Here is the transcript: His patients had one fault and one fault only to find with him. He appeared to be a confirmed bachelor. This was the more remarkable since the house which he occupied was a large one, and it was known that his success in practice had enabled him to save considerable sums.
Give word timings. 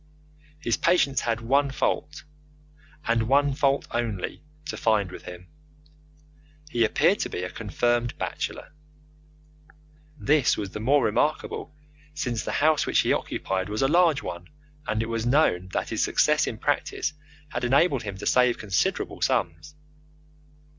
His 0.59 0.77
patients 0.77 1.21
had 1.21 1.41
one 1.41 1.69
fault 1.69 2.23
and 3.05 3.27
one 3.29 3.53
fault 3.53 3.85
only 3.91 4.41
to 4.65 4.75
find 4.75 5.11
with 5.11 5.25
him. 5.25 5.47
He 6.71 6.83
appeared 6.83 7.19
to 7.19 7.29
be 7.29 7.43
a 7.43 7.51
confirmed 7.51 8.17
bachelor. 8.17 8.73
This 10.17 10.57
was 10.57 10.71
the 10.71 10.79
more 10.79 11.05
remarkable 11.05 11.75
since 12.15 12.43
the 12.43 12.53
house 12.65 12.87
which 12.87 13.01
he 13.01 13.13
occupied 13.13 13.69
was 13.69 13.83
a 13.83 13.87
large 13.87 14.23
one, 14.23 14.47
and 14.87 15.03
it 15.03 15.07
was 15.07 15.27
known 15.27 15.69
that 15.73 15.89
his 15.89 16.03
success 16.03 16.47
in 16.47 16.57
practice 16.57 17.13
had 17.49 17.63
enabled 17.63 18.01
him 18.01 18.17
to 18.17 18.25
save 18.25 18.57
considerable 18.57 19.21
sums. 19.21 19.75